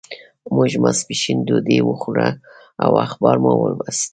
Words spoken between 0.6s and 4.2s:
ماسپښین ډوډۍ وخوړه او اخبار مو ولوست.